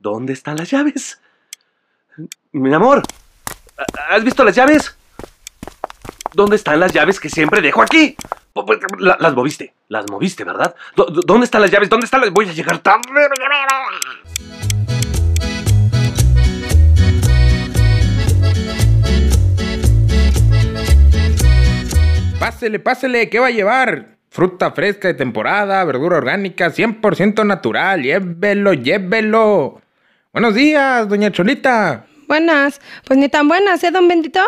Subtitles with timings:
[0.00, 1.20] ¿Dónde están las llaves?
[2.52, 3.02] Mi amor,
[4.08, 4.96] ¿has visto las llaves?
[6.32, 8.16] ¿Dónde están las llaves que siempre dejo aquí?
[8.98, 10.74] La- Las moviste, las moviste, ¿verdad?
[10.96, 11.88] ¿Dó- dó- ¿Dónde están las llaves?
[11.90, 12.30] ¿Dónde están las...?
[12.30, 13.02] Voy a llegar tarde.
[22.38, 24.16] Pásele, pásele, ¿qué va a llevar?
[24.30, 29.82] Fruta fresca de temporada, verdura orgánica, 100% natural, llévelo, llévelo.
[30.32, 32.06] Buenos días, doña Cholita.
[32.28, 32.80] Buenas.
[33.04, 34.38] Pues ni tan buenas, ¿eh, don Bendito?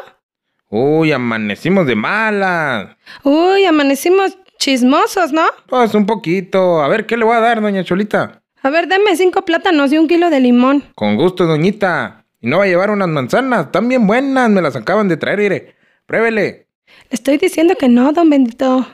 [0.68, 2.96] Uy, amanecimos de malas.
[3.24, 5.42] Uy, amanecimos chismosos, ¿no?
[5.66, 6.80] Pues un poquito.
[6.82, 8.42] A ver, ¿qué le voy a dar, doña Cholita?
[8.62, 10.84] A ver, deme cinco plátanos y un kilo de limón.
[10.94, 12.26] Con gusto, doñita.
[12.40, 15.40] Y no va a llevar unas manzanas, están bien buenas, me las acaban de traer,
[15.40, 15.74] mire.
[16.06, 18.86] Pruébele, Le estoy diciendo que no, don Bendito.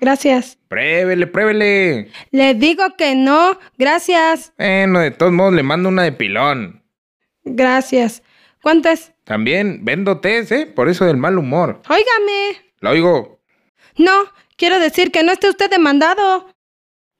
[0.00, 0.58] Gracias.
[0.68, 2.10] pruébele, pruébele.
[2.30, 3.58] Le digo que no.
[3.78, 4.52] Gracias.
[4.56, 6.82] Bueno, de todos modos le mando una de pilón.
[7.44, 8.22] Gracias.
[8.62, 9.12] ¿Cuánto es?
[9.24, 10.66] También vendo tés, ¿eh?
[10.66, 11.80] Por eso del mal humor.
[11.88, 12.72] Óigame.
[12.80, 13.40] Lo oigo.
[13.96, 14.12] No,
[14.56, 16.48] quiero decir que no esté usted demandado.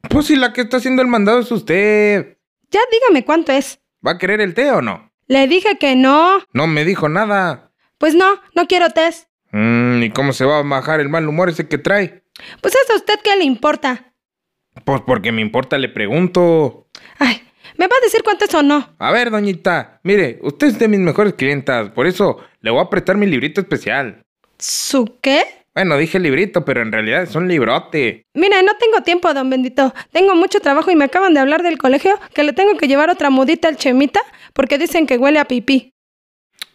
[0.08, 2.38] Pues si la que está haciendo el mandado es usted.
[2.70, 3.80] Ya dígame cuánto es.
[4.06, 5.12] ¿Va a querer el té o no?
[5.26, 6.38] Le dije que no.
[6.52, 7.70] No me dijo nada.
[7.98, 9.28] Pues no, no quiero test.
[9.52, 12.19] Mm, ¿Y cómo se va a bajar el mal humor ese que trae?
[12.60, 14.12] Pues es a usted qué le importa.
[14.84, 16.88] Pues porque me importa, le pregunto.
[17.18, 17.42] Ay,
[17.76, 18.94] ¿me va a decir cuánto es o no?
[18.98, 22.90] A ver, doñita, mire, usted es de mis mejores clientas, por eso le voy a
[22.90, 24.22] prestar mi librito especial.
[24.58, 25.44] ¿Su qué?
[25.74, 28.26] Bueno, dije librito, pero en realidad es un librote.
[28.34, 29.94] Mire, no tengo tiempo, don Bendito.
[30.10, 33.08] Tengo mucho trabajo y me acaban de hablar del colegio que le tengo que llevar
[33.08, 34.20] otra mudita al Chemita
[34.52, 35.94] porque dicen que huele a pipí.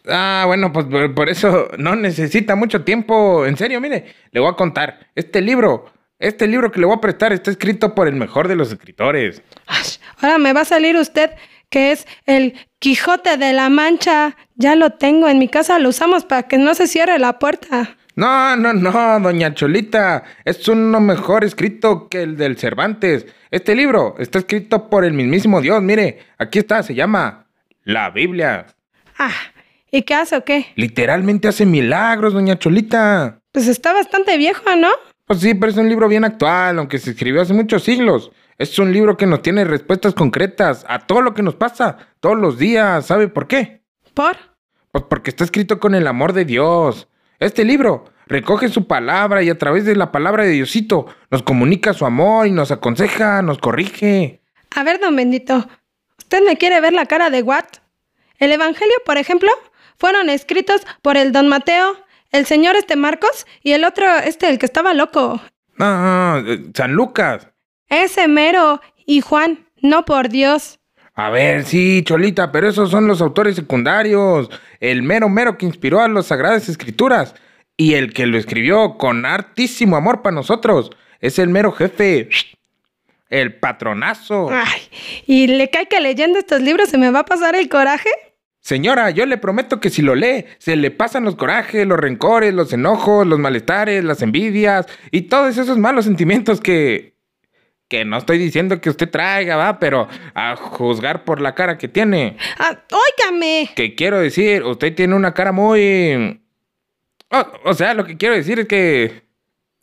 [0.08, 0.86] Ah, bueno, pues
[1.16, 3.46] por, eso no necesita mucho tiempo.
[3.46, 5.08] En serio, mire, le voy a contar.
[5.16, 8.56] Este libro, este libro que le voy a prestar está escrito por el mejor de
[8.56, 9.42] los escritores.
[9.68, 9.84] Ay,
[10.22, 11.32] ahora me va a salir usted
[11.70, 14.36] que es el Quijote de la Mancha.
[14.56, 17.98] Ya lo tengo en mi casa, lo usamos para que no se cierre la puerta.
[18.16, 20.24] No, no, no, doña Cholita.
[20.46, 23.26] Es uno mejor escrito que el del Cervantes.
[23.52, 25.82] Este libro está escrito por el mismísimo Dios.
[25.82, 27.48] Mire, aquí está, se llama
[27.84, 28.68] La Biblia.
[29.18, 29.34] Ah,
[29.96, 30.68] ¿y qué hace o qué?
[30.76, 33.40] Literalmente hace milagros, doña Cholita.
[33.52, 34.90] Pues está bastante viejo, ¿no?
[35.26, 38.32] Pues sí, pero es un libro bien actual, aunque se escribió hace muchos siglos.
[38.58, 42.38] Es un libro que nos tiene respuestas concretas a todo lo que nos pasa, todos
[42.38, 43.06] los días.
[43.06, 43.82] ¿Sabe por qué?
[44.14, 44.38] ¿Por?
[44.92, 47.08] Pues porque está escrito con el amor de Dios.
[47.40, 51.94] Este libro recoge su palabra y a través de la palabra de Diosito nos comunica
[51.94, 54.42] su amor y nos aconseja, nos corrige.
[54.76, 55.68] A ver, don Bendito,
[56.18, 57.78] ¿usted me quiere ver la cara de Watt?
[58.38, 59.50] El Evangelio, por ejemplo,
[59.98, 61.96] fueron escritos por el don Mateo,
[62.32, 65.42] el señor este Marcos y el otro, este, el que estaba loco.
[65.80, 67.48] Ah, San Lucas.
[67.90, 70.80] Ese mero y Juan, no por Dios.
[71.14, 74.50] A ver, sí, Cholita, pero esos son los autores secundarios.
[74.82, 77.36] El mero mero que inspiró a las Sagradas Escrituras.
[77.78, 80.92] Y el que lo escribió con hartísimo amor para nosotros.
[81.20, 82.30] Es el mero jefe.
[83.30, 84.50] El patronazo.
[84.52, 84.82] Ay,
[85.26, 88.10] ¿y le cae que leyendo estos libros se me va a pasar el coraje?
[88.66, 92.52] Señora, yo le prometo que si lo lee, se le pasan los corajes, los rencores,
[92.52, 97.14] los enojos, los malestares, las envidias y todos esos malos sentimientos que...
[97.88, 101.88] Que no estoy diciendo que usted traiga, va, pero a juzgar por la cara que
[101.88, 102.38] tiene.
[102.58, 103.70] Ah, óigame.
[103.76, 106.42] Que quiero decir, usted tiene una cara muy...
[107.30, 109.25] O, o sea, lo que quiero decir es que...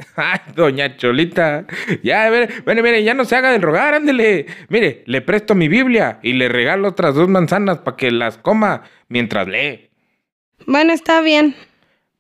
[0.17, 1.67] Ay, doña Cholita.
[2.03, 4.47] Ya, a ver, bueno, mire, ya no se haga del rogar, ándele.
[4.69, 8.83] Mire, le presto mi Biblia y le regalo otras dos manzanas para que las coma
[9.09, 9.91] mientras lee.
[10.67, 11.55] Bueno, está bien.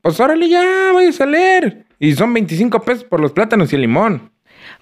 [0.00, 1.84] Pues órale ya, vayas a leer.
[1.99, 4.32] Y son 25 pesos por los plátanos y el limón.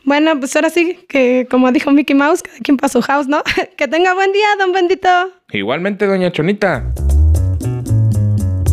[0.04, 3.42] Bueno, pues ahora sí que, como dijo Mickey Mouse, cada quien para su house, ¿no?
[3.76, 5.08] que tenga buen día, don Bendito.
[5.52, 6.90] Igualmente, doña Chonita.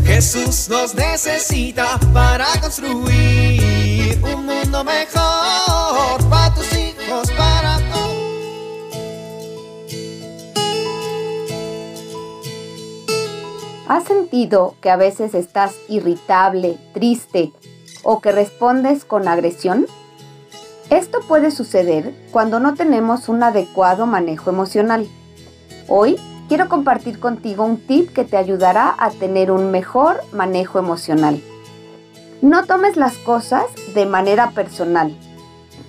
[0.06, 3.67] Jesús nos necesita para construir
[4.84, 7.78] mejor para tus hijos, para.
[13.88, 17.54] ¿Has sentido que a veces estás irritable, triste
[18.04, 19.88] o que respondes con agresión?
[20.90, 25.08] Esto puede suceder cuando no tenemos un adecuado manejo emocional.
[25.88, 26.18] Hoy
[26.50, 31.42] quiero compartir contigo un tip que te ayudará a tener un mejor manejo emocional.
[32.42, 35.18] No tomes las cosas de manera personal.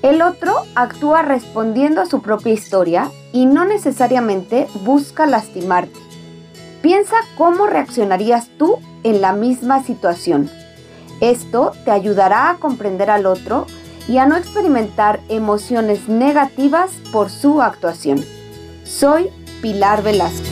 [0.03, 5.99] El otro actúa respondiendo a su propia historia y no necesariamente busca lastimarte.
[6.81, 10.49] Piensa cómo reaccionarías tú en la misma situación.
[11.21, 13.67] Esto te ayudará a comprender al otro
[14.07, 18.25] y a no experimentar emociones negativas por su actuación.
[18.85, 19.29] Soy
[19.61, 20.48] Pilar Velasco.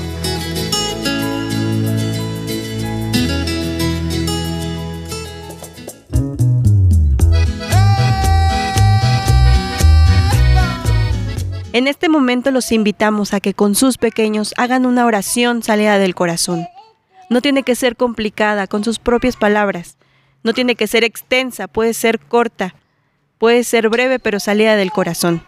[11.77, 16.15] En este momento los invitamos a que con sus pequeños hagan una oración salida del
[16.15, 16.67] corazón.
[17.29, 19.99] No tiene que ser complicada, con sus propias palabras.
[20.43, 22.75] No tiene que ser extensa, puede ser corta,
[23.37, 25.47] puede ser breve, pero salida del corazón.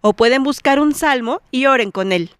[0.00, 2.30] O pueden buscar un salmo y oren con él.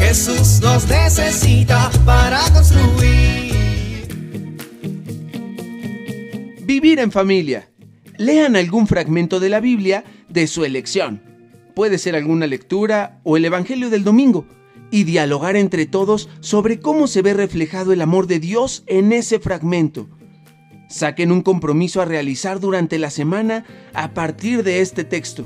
[0.00, 3.55] Jesús nos necesita para construir.
[6.78, 7.70] Vivir en familia.
[8.18, 11.22] Lean algún fragmento de la Biblia de su elección.
[11.74, 14.44] Puede ser alguna lectura o el Evangelio del domingo
[14.90, 19.38] y dialogar entre todos sobre cómo se ve reflejado el amor de Dios en ese
[19.38, 20.10] fragmento.
[20.90, 23.64] Saquen un compromiso a realizar durante la semana
[23.94, 25.44] a partir de este texto.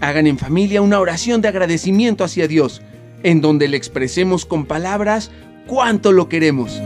[0.00, 2.80] Hagan en familia una oración de agradecimiento hacia Dios,
[3.22, 5.30] en donde le expresemos con palabras
[5.66, 6.80] cuánto lo queremos.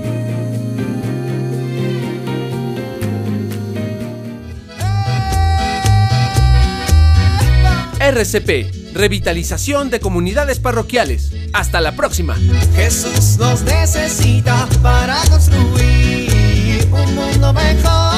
[8.04, 11.32] RCP, Revitalización de Comunidades Parroquiales.
[11.54, 12.36] Hasta la próxima.
[12.76, 18.13] Jesús nos necesita para construir un mundo mejor.